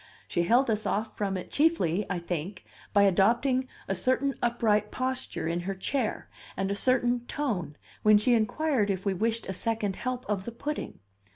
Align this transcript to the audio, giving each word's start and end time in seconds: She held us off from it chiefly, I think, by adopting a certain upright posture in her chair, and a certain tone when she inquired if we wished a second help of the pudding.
She 0.27 0.41
held 0.45 0.67
us 0.71 0.87
off 0.87 1.15
from 1.15 1.37
it 1.37 1.51
chiefly, 1.51 2.07
I 2.09 2.17
think, 2.17 2.65
by 2.91 3.03
adopting 3.03 3.67
a 3.87 3.93
certain 3.93 4.33
upright 4.41 4.89
posture 4.89 5.47
in 5.47 5.59
her 5.59 5.75
chair, 5.75 6.27
and 6.57 6.71
a 6.71 6.73
certain 6.73 7.23
tone 7.27 7.75
when 8.01 8.17
she 8.17 8.33
inquired 8.33 8.89
if 8.89 9.05
we 9.05 9.13
wished 9.13 9.47
a 9.47 9.53
second 9.53 9.97
help 9.97 10.25
of 10.27 10.45
the 10.45 10.51
pudding. 10.51 11.01